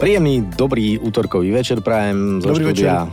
[0.00, 3.04] Príjemný, dobrý útorkový večer prajem zo Dobrý štúdia,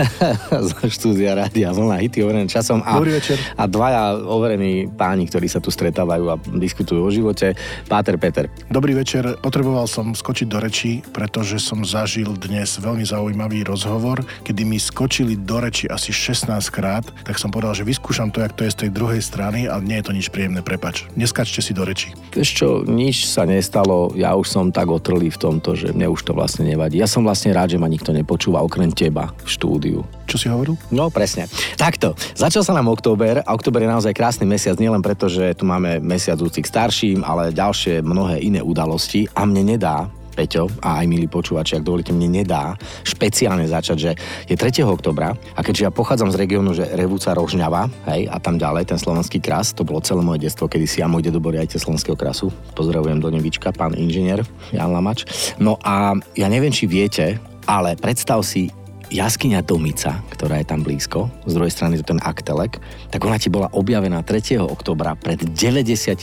[0.72, 3.36] zo štúdia Rádia Vlna Hity overené časom a, Dobrý večer.
[3.60, 7.52] a dvaja overení páni, ktorí sa tu stretávajú a diskutujú o živote.
[7.92, 8.48] Páter Peter.
[8.72, 9.36] Dobrý večer.
[9.44, 15.36] Potreboval som skočiť do reči, pretože som zažil dnes veľmi zaujímavý rozhovor, kedy mi skočili
[15.36, 18.88] do reči asi 16 krát, tak som povedal, že vyskúšam to, jak to je z
[18.88, 21.04] tej druhej strany, ale nie je to nič príjemné, prepač.
[21.20, 22.16] Neskačte si do reči.
[22.32, 26.29] Vieš čo, nič sa nestalo, ja už som tak otrlý v tomto, že mne už
[26.29, 27.00] to vlastne nevadí.
[27.00, 29.98] Ja som vlastne rád, že ma nikto nepočúva okrem teba v štúdiu.
[30.28, 30.78] Čo si hovoril?
[30.94, 31.50] No presne.
[31.74, 35.66] Takto, začal sa nám október a október je naozaj krásny mesiac, nielen preto, že tu
[35.66, 40.06] máme mesiac úcik starším, ale ďalšie mnohé iné udalosti a mne nedá
[40.40, 42.72] Peťo a aj milí počúvači, ak dovolíte, mne nedá
[43.04, 44.10] špeciálne začať, že
[44.48, 44.88] je 3.
[44.88, 48.96] oktobra a keďže ja pochádzam z regiónu, že Revúca Rožňava, hej, a tam ďalej, ten
[48.96, 52.16] slovenský kras, to bolo celé moje detstvo, kedy si ja môj dedo bol riaditeľ slovenského
[52.16, 52.48] krasu.
[52.72, 54.40] Pozdravujem do Nevička, pán inžinier
[54.72, 55.28] Jan Lamač.
[55.60, 57.36] No a ja neviem, či viete,
[57.68, 58.72] ale predstav si
[59.12, 62.80] jaskyňa Domica, ktorá je tam blízko, z druhej strany to ten Aktelek,
[63.12, 64.56] tak ona ti bola objavená 3.
[64.56, 66.16] oktobra pred 97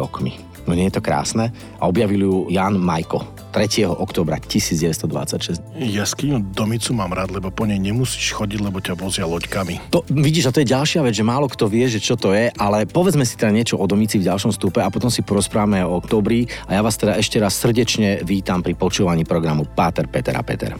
[0.00, 0.32] rokmi.
[0.64, 1.52] No nie je to krásne?
[1.76, 3.86] A objavil ju Jan Majko 3.
[3.86, 5.62] oktobra 1926.
[5.78, 9.94] Jaskyňu Domicu mám rád, lebo po nej nemusíš chodiť, lebo ťa vozia loďkami.
[9.94, 12.50] To, vidíš, a to je ďalšia vec, že málo kto vie, že čo to je,
[12.58, 16.02] ale povedzme si teda niečo o Domici v ďalšom stupe a potom si porozprávame o
[16.02, 20.42] oktobri a ja vás teda ešte raz srdečne vítam pri počúvaní programu Páter, Peter a
[20.42, 20.74] Peter.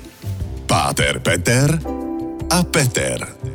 [0.66, 1.78] Páter, Peter
[2.50, 3.53] a Peter.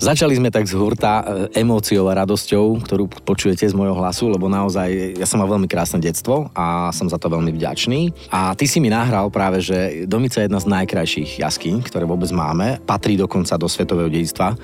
[0.00, 4.48] Začali sme tak z hurta e, emóciou a radosťou, ktorú počujete z môjho hlasu, lebo
[4.48, 8.32] naozaj ja som mal veľmi krásne detstvo a som za to veľmi vďačný.
[8.32, 12.32] A ty si mi nahral práve, že Domica je jedna z najkrajších jaskyň, ktoré vôbec
[12.32, 12.80] máme.
[12.88, 14.56] Patrí dokonca do svetového dedictva.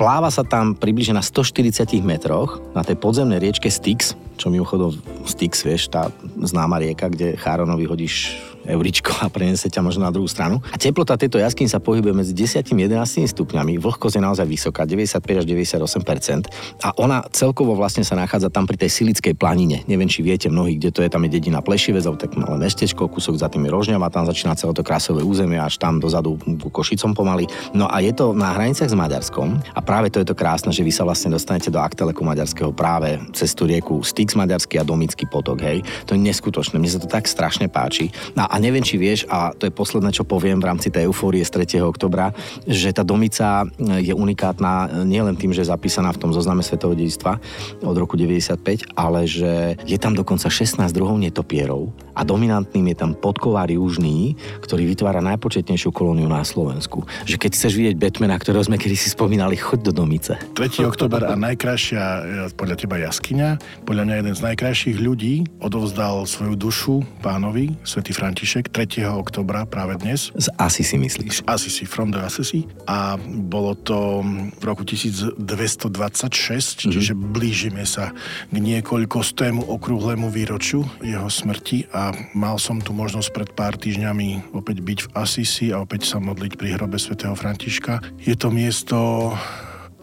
[0.00, 4.96] Pláva sa tam približne na 140 metroch na tej podzemnej riečke Styx, čo mimochodom
[5.28, 6.08] Styx, vieš, tá
[6.40, 10.60] známa rieka, kde Cháronovi hodíš euričko a preniesie ťa možno na druhú stranu.
[10.68, 13.80] A teplota tejto jaskyň sa pohybuje medzi 10 a 11 stupňami.
[13.80, 18.76] Vlhkosť je naozaj vysoká, 95 až 98 A ona celkovo vlastne sa nachádza tam pri
[18.76, 19.82] tej Silickej planine.
[19.88, 23.40] Neviem, či viete mnohí, kde to je, tam je dedina Plešivecov, tak malé mestečko, kúsok
[23.40, 27.16] za tým je Rožňava, tam začína celé to krásové územie až tam dozadu ku Košicom
[27.16, 27.48] pomaly.
[27.72, 30.84] No a je to na hraniciach s Maďarskom a práve to je to krásne, že
[30.84, 35.24] vy sa vlastne dostanete do Akteleku maďarského práve cez tú rieku Styx maďarský a Domický
[35.30, 35.80] potok, hej.
[36.10, 38.10] To je neskutočné, mne sa to tak strašne páči.
[38.34, 41.42] No a neviem, či vieš, a to je posledné, čo poviem v rámci tej eufórie
[41.42, 41.82] z 3.
[41.82, 42.34] oktobra,
[42.66, 47.38] že tá domica je unikátna nielen tým, že je zapísaná v tom zozname svetového dedictva
[47.82, 53.14] od roku 95, ale že je tam dokonca 16 druhov netopierov a dominantným je tam
[53.14, 57.06] podkovár južný, ktorý vytvára najpočetnejšiu kolóniu na Slovensku.
[57.30, 60.34] Že keď chceš vidieť Batmana, ktorého sme kedy si spomínali, choď do domice.
[60.58, 60.82] 3.
[60.82, 62.22] oktober a najkrajšia e,
[62.58, 63.48] podľa teba jaskyňa,
[63.86, 69.04] podľa mňa jeden z najkrajších ľudí odovzdal svoju dušu pánovi, svätý František, 3.
[69.12, 70.32] oktobra práve dnes.
[70.32, 71.44] Z asi si myslíš.
[71.44, 72.64] Assisi, from the Assisi.
[72.88, 74.24] A bolo to
[74.56, 76.92] v roku 1226, mm-hmm.
[76.96, 78.16] čiže blížime sa
[78.48, 84.56] k niekoľko stému okrúhlemu výročiu jeho smrti a mal som tu možnosť pred pár týždňami
[84.56, 88.00] opäť byť v Assisi a opäť sa modliť pri hrobe svätého Františka.
[88.16, 88.96] Je to miesto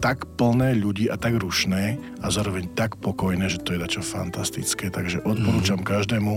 [0.00, 4.92] tak plné ľudí a tak rušné a zároveň tak pokojné, že to je dačo fantastické.
[4.92, 5.88] Takže odporúčam mm.
[5.88, 6.32] každému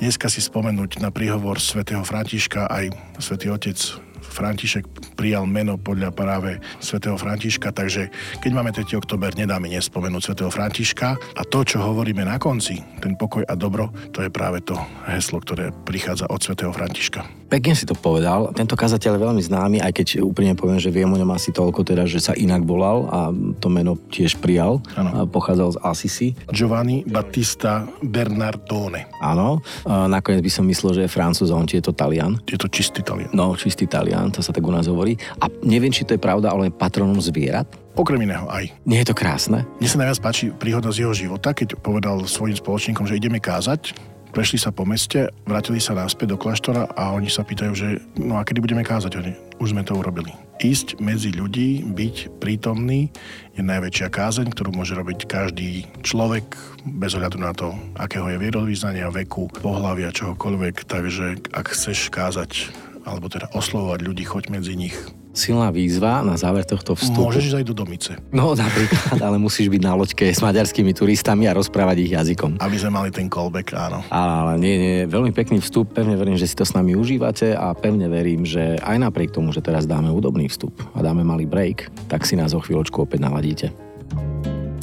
[0.00, 6.56] dneska si spomenúť na príhovor svätého Františka aj svätý Otec František prijal meno podľa práve
[6.80, 8.08] svätého Františka, takže
[8.40, 8.96] keď máme 3.
[8.96, 13.92] oktober, nedáme nespomenúť svätého Františka a to, čo hovoríme na konci, ten pokoj a dobro,
[14.10, 17.22] to je práve to heslo, ktoré prichádza od svätého Františka.
[17.52, 18.48] Pekne si to povedal.
[18.56, 21.84] Tento kazateľ je veľmi známy, aj keď úprimne poviem, že viem o ňom asi toľko,
[21.84, 23.28] teda, že sa inak volal a
[23.60, 24.80] to meno tiež prijal.
[24.96, 26.28] A pochádzal z Assisi.
[26.48, 29.12] Giovanni Battista Bernardone.
[29.20, 32.40] Áno, nakoniec by som myslel, že je francúz on je to Talian.
[32.48, 33.28] Je to čistý Talian.
[33.36, 35.18] No, čistý Talian, to sa tak u nás hovorí.
[35.42, 37.66] A neviem, či to je pravda, ale je patronom zvierat.
[37.96, 38.70] Okrem iného aj.
[38.86, 39.66] Nie je to krásne?
[39.82, 44.12] Mne sa najviac páči príhoda z jeho života, keď povedal svojim spoločníkom, že ideme kázať
[44.32, 48.40] prešli sa po meste, vrátili sa naspäť do kláštora a oni sa pýtajú, že no
[48.40, 49.20] a kedy budeme kázať?
[49.20, 50.32] Oni, už sme to urobili.
[50.64, 53.12] Ísť medzi ľudí, byť prítomný
[53.52, 56.56] je najväčšia kázeň, ktorú môže robiť každý človek
[56.88, 60.88] bez ohľadu na to, akého je vierovýznania, veku, pohľavia, čohokoľvek.
[60.88, 64.96] Takže ak chceš kázať alebo teda oslovovať ľudí, choď medzi nich.
[65.32, 67.32] silná výzva na záver tohto vstupu.
[67.32, 68.12] Môžeš aj do domice.
[68.36, 72.60] No napríklad, ale musíš byť na loďke s maďarskými turistami a rozprávať ich jazykom.
[72.60, 74.04] Aby sme mali ten callback, áno.
[74.12, 77.72] Ale nie, nie, veľmi pekný vstup, pevne verím, že si to s nami užívate a
[77.72, 81.88] pevne verím, že aj napriek tomu, že teraz dáme údobný vstup a dáme malý break,
[82.12, 83.66] tak si nás o chvíľočku opäť naladíte.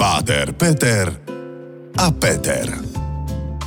[0.01, 1.13] Páter, Peter
[1.94, 2.89] a Peter.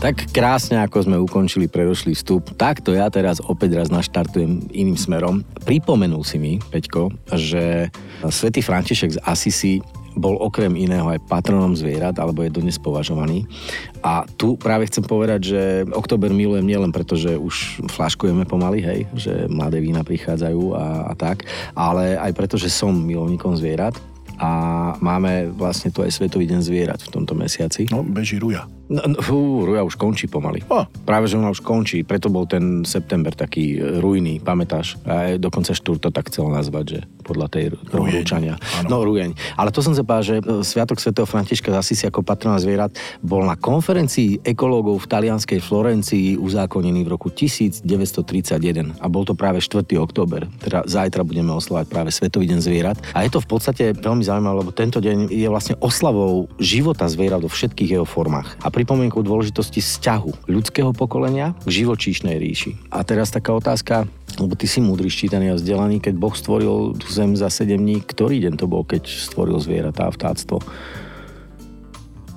[0.02, 5.46] Tak krásne, ako sme ukončili predošlý vstup, takto ja teraz opäť raz naštartujem iným smerom.
[5.62, 7.86] Pripomenul si mi, Peťko, že
[8.26, 9.78] svätý František z Asisi
[10.18, 13.46] bol okrem iného aj patronom zvierat, alebo je dodnes považovaný.
[14.02, 15.62] A tu práve chcem povedať, že
[15.94, 21.12] október milujem nielen preto, že už flaškujeme pomaly, hej, že mladé vína prichádzajú a, a
[21.14, 21.46] tak,
[21.78, 23.94] ale aj preto, že som milovníkom zvierat
[24.42, 24.50] a
[24.98, 27.86] máme vlastne tu aj Svetový deň zvierat v tomto mesiaci.
[27.94, 28.66] No, beží ruja.
[28.92, 30.60] No, no, fú, Ruja už končí pomaly.
[30.68, 30.84] Oh.
[31.08, 35.00] Práve, že ona už končí, preto bol ten september taký e, rujný, pamätáš?
[35.08, 38.60] A dokonca Štúr to tak chcel nazvať, že podľa tej rúčania.
[38.84, 39.32] No, rujeň.
[39.56, 42.92] Ale to som sa že e, Sviatok svätého Františka z Asisi ako patrona zvierat
[43.24, 47.88] bol na konferencii ekológov v talianskej Florencii uzákonený v roku 1931
[49.00, 49.88] a bol to práve 4.
[49.96, 50.44] október.
[50.60, 52.98] Teda zajtra budeme oslavať práve Svetový deň zvierat.
[53.16, 57.40] A je to v podstate veľmi zaujímavé, lebo tento deň je vlastne oslavou života zvierat
[57.40, 58.52] vo všetkých jeho formách.
[58.60, 62.74] A pripomienkou dôležitosti vzťahu ľudského pokolenia k živočíšnej ríši.
[62.90, 64.10] A teraz taká otázka,
[64.42, 68.02] lebo ty si múdry, ščítaný a vzdelaný, keď Boh stvoril tú zem za 7 dní,
[68.02, 70.58] ktorý deň to bol, keď stvoril zvieratá a vtáctvo?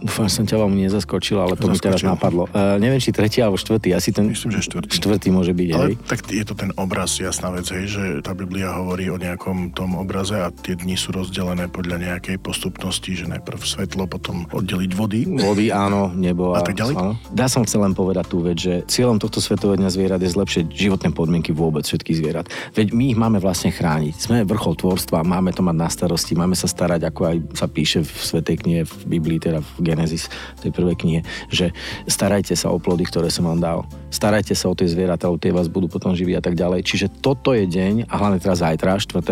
[0.06, 1.74] Dúfam, že som ťa vám nezaskočil, ale to Zaskočil.
[1.74, 2.46] mi teraz napadlo.
[2.54, 3.98] Uh, neviem, či tretí alebo štvrtý.
[3.98, 4.94] Asi ten Myslím, že štvrtý.
[4.94, 5.94] Štvrtý môže byť, ale hej?
[6.06, 9.98] tak je to ten obraz, jasná vec, hej, že tá Biblia hovorí o nejakom tom
[9.98, 15.25] obraze a tie dni sú rozdelené podľa nejakej postupnosti, že najprv svetlo, potom oddeliť vody.
[15.25, 16.94] Vody, áno, nebo a, a tak ďalej.
[17.01, 17.18] Áno.
[17.34, 20.66] Dá som chcel len povedať tú vec, že cieľom tohto svetového dňa zvierat je zlepšiť
[20.69, 22.46] životné podmienky vôbec všetkých zvierat.
[22.78, 24.13] Veď my ich máme vlastne chrániť.
[24.22, 28.06] Sme vrchol tvorstva, máme to mať na starosti, máme sa starať, ako aj sa píše
[28.06, 30.27] v Svetej knihe, v Biblii, teda v Genesis,
[30.59, 31.71] tej prvej knihe, že
[32.06, 33.80] starajte sa o plody, ktoré som vám dal.
[34.12, 36.83] Starajte sa o tie zvieratá, tie vás budú potom živiť a tak ďalej.
[36.83, 39.24] Čiže toto je deň, a hlavne teraz zajtra, 4.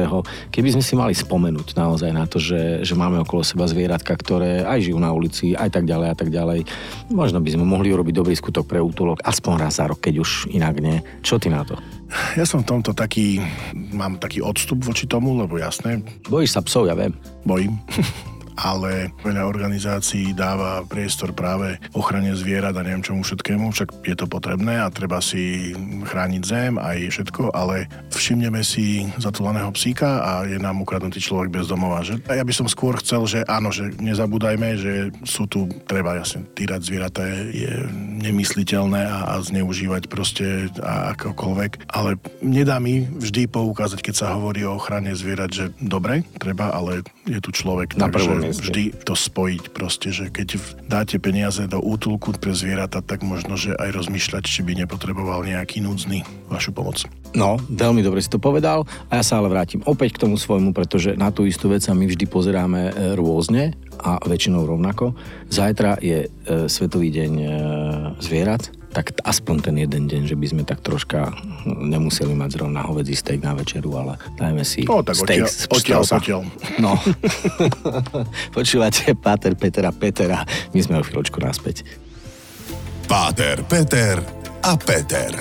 [0.50, 4.64] Keby sme si mali spomenúť naozaj na to, že, že máme okolo seba zvieratka, ktoré
[4.64, 6.64] aj žijú na ulici, aj tak ďalej a tak ďalej.
[7.12, 10.48] Možno by sme mohli urobiť dobrý skutok pre útulok, aspoň raz za rok, keď už
[10.56, 11.04] inak nie.
[11.20, 11.76] Čo ty na to?
[12.38, 13.42] Ja som v tomto taký,
[13.74, 16.06] mám taký odstup voči tomu, lebo jasné.
[16.30, 17.14] Bojíš sa psov, ja viem.
[17.42, 17.82] Bojím.
[18.58, 24.26] Ale veľa organizácií dáva priestor práve ochrane zvierat a neviem čomu všetkému, však je to
[24.30, 25.74] potrebné a treba si
[26.06, 31.66] chrániť zem aj všetko, ale všimneme si zatúlaného psíka a je nám ukradnutý človek bez
[31.70, 32.06] domova.
[32.06, 32.24] Že?
[32.30, 34.94] A ja by som skôr chcel, že áno, že nezabúdajme, že
[35.26, 37.24] sú tu, treba jasne, týrať zvieratá
[37.54, 37.74] je
[38.24, 44.64] nemysliteľné a, a zneužívať proste a akokoľvek, ale nedá mi vždy poukázať, keď sa hovorí
[44.64, 48.64] o ochrane zvierat, že dobre, treba, ale je tu človek, Na takže mieste.
[48.68, 53.76] vždy to spojiť proste, že keď dáte peniaze do útulku pre zvieratá, tak možno, že
[53.78, 57.04] aj rozmýšľať, či by nepotreboval nejaký núdzny vašu pomoc.
[57.34, 60.70] No, veľmi dobre si to povedal a ja sa ale vrátim opäť k tomu svojmu,
[60.70, 65.18] pretože na tú istú vec sa my vždy pozeráme e, rôzne a väčšinou rovnako.
[65.50, 67.48] Zajtra je e, Svetový deň e,
[68.22, 71.34] zvierat, tak aspoň ten jeden deň, že by sme tak troška
[71.66, 76.06] nemuseli mať zrovna hovedzí steak na večeru, ale dajme si o, tak steak z odtiaľ,
[76.06, 76.42] odtiaľ.
[76.78, 76.94] No.
[78.58, 80.46] Počúvate Páter Petera Petera.
[80.78, 81.82] My sme o chvíľočku naspäť.
[83.10, 84.22] Páter Peter
[84.62, 85.34] a Peter.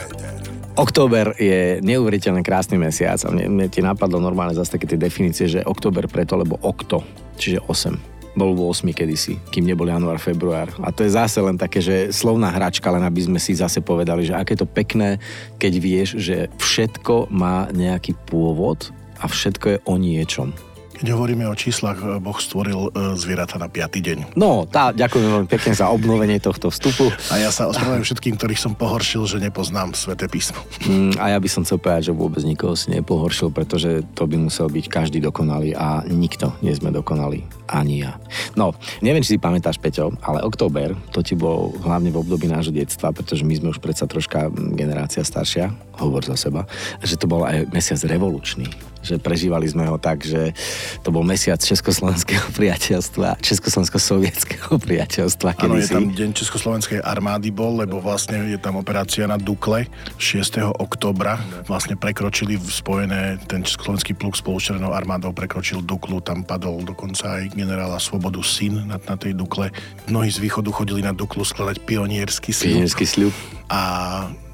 [0.73, 5.45] Október je neuveriteľne krásny mesiac a mne, mne ti napadlo normálne zase také tie definície,
[5.45, 7.05] že október preto, lebo okto,
[7.37, 10.73] čiže 8 bol 8 kedysi, kým nebol január, február.
[10.81, 14.25] A to je zase len také, že slovná hračka, len aby sme si zase povedali,
[14.25, 15.21] že aké to pekné,
[15.61, 18.89] keď vieš, že všetko má nejaký pôvod
[19.21, 20.72] a všetko je o niečom.
[21.03, 23.99] Keď hovoríme o číslach, eh, Boh stvoril eh, zvieratá na 5.
[23.99, 24.39] deň.
[24.39, 27.11] No, tá, ďakujem veľmi pekne za obnovenie tohto vstupu.
[27.35, 30.63] A ja sa ospravedlňujem všetkým, ktorých som pohoršil, že nepoznám Sveté písmo.
[30.87, 34.47] Mm, a ja by som chcel povedať, že vôbec nikoho si nepohoršil, pretože to by
[34.47, 37.43] musel byť každý dokonalý a nikto nie sme dokonalí.
[37.67, 38.23] Ani ja.
[38.55, 38.71] No,
[39.03, 43.11] neviem, či si pamätáš, Peťo, ale október, to ti bol hlavne v období nášho detstva,
[43.11, 46.63] pretože my sme už predsa troška mm, generácia staršia, hovor za seba,
[47.03, 50.55] že to bol aj mesiac revolučný že prežívali sme ho tak, že
[51.03, 55.59] to bol mesiac Československého priateľstva, Československo-sovietského priateľstva.
[55.59, 60.63] Áno, je tam deň Československej armády bol, lebo vlastne je tam operácia na Dukle 6.
[60.79, 61.37] oktobra.
[61.67, 66.87] Vlastne prekročili v spojené, ten Československý pluk spolu s Červenou armádou prekročil Duklu, tam padol
[66.87, 69.75] dokonca aj generála Svobodu syn na, na tej Dukle.
[70.07, 72.79] Mnohí z východu chodili na Duklu skladať pioniersky sľub.
[72.79, 73.35] Pioniersky sľub.
[73.67, 73.81] A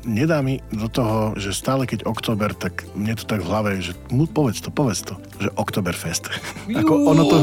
[0.06, 3.96] nedá mi do toho, že stále keď október, tak mne to tak v hlave, že
[4.12, 6.30] mu, povedz to, povedz to, že Oktoberfest.
[6.80, 7.38] Ako ono to,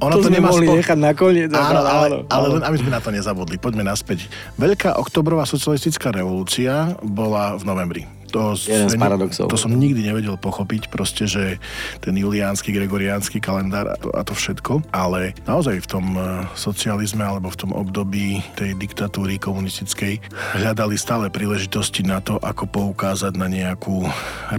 [0.00, 0.76] ono to, to nemá mohli spo...
[0.78, 1.50] nechať nakoniec.
[1.52, 3.56] Áno, ale, ale, ale len aby sme na to nezabudli.
[3.60, 4.26] Poďme naspäť.
[4.56, 9.46] Veľká oktobrová socialistická revolúcia bola v novembri to, Jeden z paradoxov.
[9.52, 11.60] To som nikdy nevedel pochopiť, proste, že
[12.00, 17.20] ten juliánsky, gregoriánsky kalendár a to, a to všetko, ale naozaj v tom e, socializme
[17.20, 20.24] alebo v tom období tej diktatúry komunistickej
[20.56, 24.08] hľadali stále príležitosti na to, ako poukázať na nejakú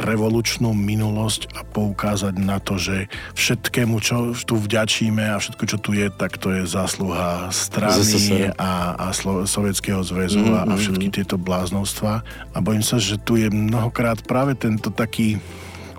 [0.06, 5.98] revolučnú minulosť a poukázať na to, že všetkému, čo tu vďačíme a všetko, čo tu
[5.98, 11.08] je, tak to je zásluha strany a, a Slo- Sovietskeho zväzu mm, a, a všetky
[11.10, 11.14] mm.
[11.16, 12.22] tieto bláznovstva.
[12.54, 15.40] A bojím sa, že tu je mnohokrát práve tento taký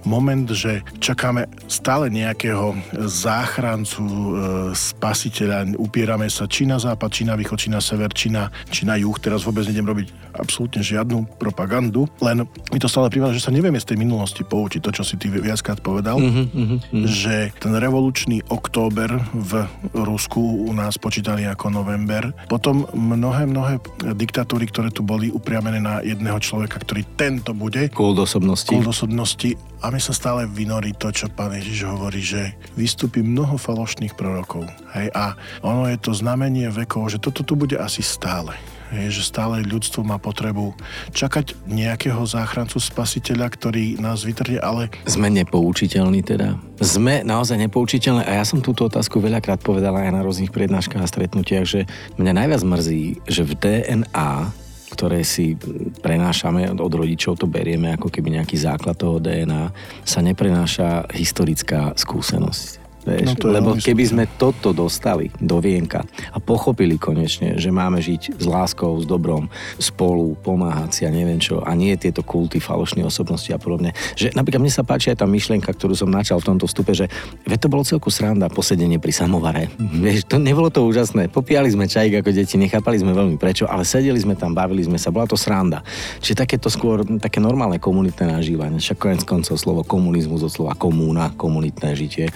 [0.04, 2.76] moment, že čakáme stále nejakého
[3.08, 4.32] záchrancu, e,
[4.76, 8.84] spasiteľa, upierame sa či na západ, či na východ, či na sever, či na, či
[8.84, 9.16] na juh.
[9.16, 13.80] Teraz vôbec nejdem robiť absolútne žiadnu propagandu, len mi to stále privádza, že sa nevieme
[13.80, 14.80] z tej minulosti poučiť.
[14.84, 17.04] To, čo si ty viackrát povedal, mm-hmm, mm-hmm.
[17.08, 19.64] že ten revolučný október v
[19.96, 22.34] Rusku u nás počítali ako november.
[22.50, 23.80] Potom mnohé, mnohé
[24.14, 27.88] diktatúry, ktoré tu boli upriamené na jedného človeka, ktorý tento bude.
[27.90, 28.68] Kult osobnosti.
[28.68, 33.60] Kult osobnosti a mi sa stále vynorí to, čo pán Ježiš hovorí, že vystúpi mnoho
[33.60, 34.64] falošných prorokov.
[34.96, 38.56] Hej, a ono je to znamenie vekov, že toto tu bude asi stále.
[38.92, 40.76] Hej, že stále ľudstvo má potrebu
[41.16, 44.92] čakať nejakého záchrancu, spasiteľa, ktorý nás vytrne, ale...
[45.08, 46.60] Sme nepoučiteľní teda?
[46.84, 51.08] Sme naozaj nepoučiteľní a ja som túto otázku veľakrát povedala aj na rôznych prednáškach a
[51.08, 51.80] stretnutiach, že
[52.20, 54.52] mňa najviac mrzí, že v DNA
[54.94, 55.58] ktoré si
[56.06, 59.74] prenášame od rodičov, to berieme ako keby nejaký základ toho DNA,
[60.06, 62.83] sa neprenáša historická skúsenosť.
[63.04, 63.26] Vieš?
[63.28, 66.00] No to Lebo keby sme toto dostali do vienka
[66.32, 71.36] a pochopili konečne, že máme žiť s láskou, s dobrom, spolu, pomáhať si a neviem
[71.36, 73.92] čo, a nie tieto kulty falošnej osobnosti a podobne.
[74.16, 77.12] Že napríklad mne sa páči aj tá myšlienka, ktorú som načal v tomto vstupe, že
[77.44, 79.68] veď to bolo celku sranda posedenie pri samovare.
[79.76, 81.28] Vieš, to nebolo to úžasné.
[81.28, 84.96] Popíjali sme čajík ako deti, nechápali sme veľmi prečo, ale sedeli sme tam, bavili sme
[84.96, 85.84] sa, bola to sranda.
[86.24, 88.80] Čiže takéto skôr také normálne komunitné nažívanie.
[88.80, 92.32] Však konec koncov slovo komunizmus od slova komúna, komunitné žitie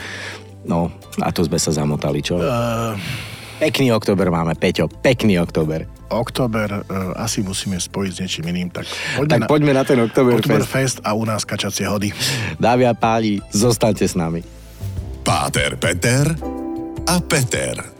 [0.68, 0.92] No,
[1.24, 2.36] a to sme sa zamotali, čo?
[2.38, 2.94] Uh...
[3.58, 5.90] Pekný október máme, Peťo, pekný október.
[6.14, 8.86] Október uh, asi musíme spojiť s niečím iným, tak
[9.18, 12.14] poďme, tak na, poďme na ten Oktober, fest a u nás kačacie hody.
[12.62, 14.46] Dávi a páli, zostaňte s nami.
[15.26, 16.38] Páter Peter
[17.02, 17.97] a Peter.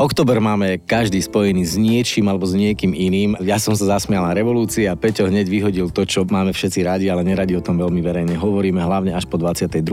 [0.00, 3.36] Oktober máme každý spojený s niečím alebo s niekým iným.
[3.44, 7.12] Ja som sa zasmial na revolúcii a Peťo hneď vyhodil to, čo máme všetci radi,
[7.12, 9.84] ale neradi o tom veľmi verejne hovoríme, hlavne až po 22.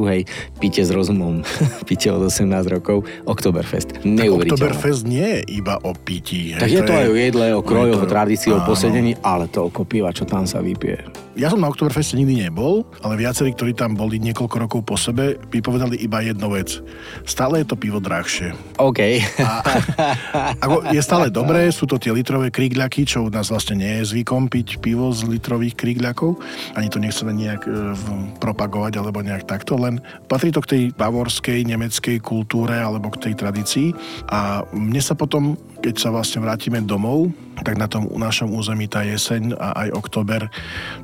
[0.64, 1.44] Pite s rozumom,
[1.92, 4.00] pite od 18 rokov, Oktoberfest.
[4.08, 6.56] Oktoberfest nie je iba o pití.
[6.56, 7.00] Tak je to, je...
[7.04, 10.64] aj o jedle, o krojoch, o tradícii, o posedení, ale toľko piva, čo tam sa
[10.64, 11.27] vypije.
[11.38, 15.38] Ja som na Oktoberfeste nikdy nebol, ale viacerí, ktorí tam boli niekoľko rokov po sebe,
[15.38, 16.82] by povedali iba jednu vec.
[17.30, 18.58] Stále je to pivo drahšie.
[18.82, 19.22] OK.
[19.38, 19.62] A,
[20.66, 24.18] Ako je stále dobré, sú to tie litrové krígľaky, čo u nás vlastne nie je
[24.18, 26.42] zvykom piť pivo z litrových krígľakov.
[26.74, 27.94] Ani to nechceme nejak e,
[28.42, 33.34] propagovať alebo nejak takto, len patrí to k tej bavorskej, nemeckej kultúre alebo k tej
[33.38, 33.94] tradícii.
[34.34, 35.54] A mne sa potom,
[35.86, 37.30] keď sa vlastne vrátime domov,
[37.62, 40.42] tak na tom našom území tá jeseň a aj oktober,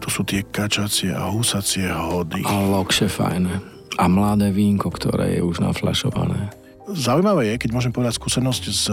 [0.01, 2.41] to sú tie kačacie a husacie hody.
[2.47, 3.59] A lokše fajné.
[3.99, 6.62] A mladé vínko, ktoré je už naflašované.
[6.83, 8.83] Zaujímavé je, keď môžem povedať skúsenosť z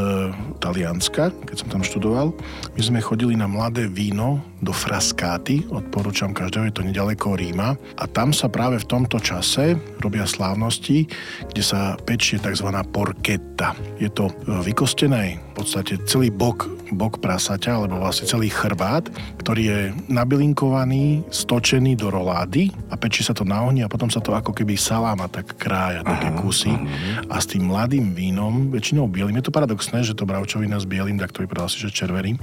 [0.62, 2.30] Talianska, keď som tam študoval.
[2.78, 7.74] My sme chodili na mladé víno do Fraskáty, odporúčam každého, je to nedaleko Ríma.
[7.98, 11.10] A tam sa práve v tomto čase robia slávnosti,
[11.50, 12.70] kde sa pečie tzv.
[12.94, 13.74] porketta.
[13.98, 19.10] Je to vykostené v podstate celý bok, bok prasaťa, alebo vlastne celý chrbát,
[19.42, 24.22] ktorý je nabilinkovaný, stočený do rolády a pečí sa to na ohni a potom sa
[24.22, 26.72] to ako keby saláma tak krája, také kusy.
[27.32, 29.40] A s tým mladým vínom, väčšinou bielým.
[29.40, 32.36] Je to paradoxné, že to bravčovina s bielým, tak to vypadá si, že červeným.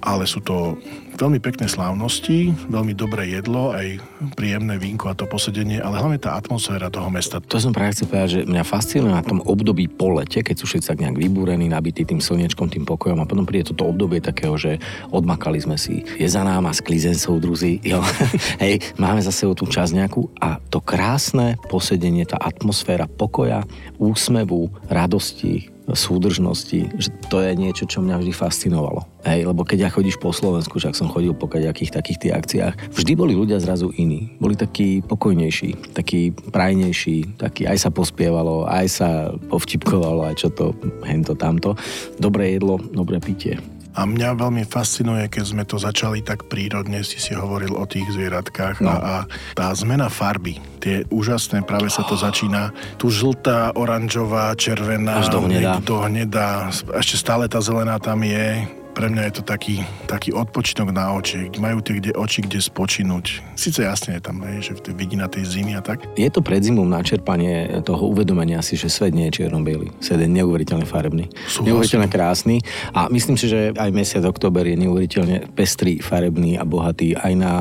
[0.00, 0.80] Ale sú to
[1.14, 4.02] veľmi pekné slávnosti, veľmi dobré jedlo, aj
[4.34, 7.38] príjemné vínko a to posedenie, ale hlavne tá atmosféra toho mesta.
[7.38, 10.66] To som práve chcel povedať, že mňa fascinuje na tom období po lete, keď sú
[10.66, 14.58] všetci tak nejak vybúrení, nabití tým slnečkom, tým pokojom a potom príde toto obdobie takého,
[14.58, 14.82] že
[15.14, 16.02] odmakali sme si.
[16.18, 18.02] Je za náma sklizen druzy, jo.
[18.64, 23.62] Hej, máme za sebou tú časť nejakú a to krásne posedenie, tá atmosféra pokoja,
[24.02, 29.04] úsmevu, úsmevu, radosti, súdržnosti, že to je niečo, čo mňa vždy fascinovalo.
[29.28, 32.74] Hej, lebo keď ja chodíš po Slovensku, však som chodil po nejakých takých tých akciách,
[32.96, 34.32] vždy boli ľudia zrazu iní.
[34.40, 39.08] Boli takí pokojnejší, takí prajnejší, takí aj sa pospievalo, aj sa
[39.52, 40.72] povtipkovalo, aj čo to,
[41.04, 41.76] hento, tamto.
[42.16, 43.60] Dobré jedlo, dobré pitie.
[43.94, 48.10] A mňa veľmi fascinuje, keď sme to začali tak prírodne, si si hovoril o tých
[48.10, 48.90] zvieratkách no.
[48.90, 49.14] a, a
[49.54, 55.46] tá zmena farby, tie úžasné, práve sa to začína, tu žltá, oranžová, červená, Až do
[55.46, 55.78] hnedá.
[55.78, 60.94] do hnedá, ešte stále tá zelená tam je, pre mňa je to taký, taký odpočinok
[60.94, 61.50] na oči.
[61.58, 63.42] Majú tie kde oči, kde spočinúť.
[63.58, 66.06] Sice jasne je tam, hej, že vidí na tej zimy a tak.
[66.14, 69.66] Je to pred zimou načerpanie toho uvedomenia si, že svet nie je čierno
[69.98, 71.26] Svet je neuveriteľne farebný.
[71.50, 71.74] Súhlasím.
[71.74, 72.56] Neuveriteľne krásny.
[72.94, 77.52] A myslím si, že aj mesiac október je neuveriteľne pestrý, farebný a bohatý aj na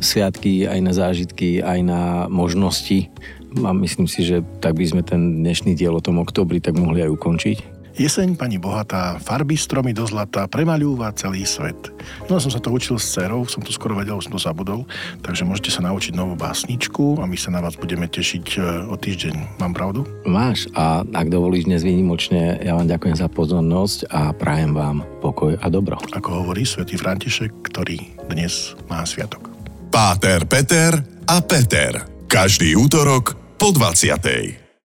[0.00, 2.02] sviatky, aj na zážitky, aj na
[2.32, 3.12] možnosti.
[3.60, 7.04] A myslím si, že tak by sme ten dnešný diel o tom oktobri tak mohli
[7.04, 7.77] aj ukončiť.
[7.98, 11.90] Jeseň, pani bohatá, farby stromy do zlata, premaľúva celý svet.
[12.30, 14.86] No ja som sa to učil s dcerou, som to skoro vedel, som to zabudol,
[15.18, 18.94] takže môžete sa naučiť novú básničku a my sa na vás budeme tešiť e, o
[18.94, 19.58] týždeň.
[19.58, 20.06] Mám pravdu?
[20.22, 25.58] Máš a ak dovolíš dnes výnimočne, ja vám ďakujem za pozornosť a prajem vám pokoj
[25.58, 25.98] a dobro.
[26.14, 27.98] Ako hovorí svätý František, ktorý
[28.30, 29.50] dnes má sviatok.
[29.90, 32.06] Páter, Peter a Peter.
[32.30, 34.67] Každý útorok po 20.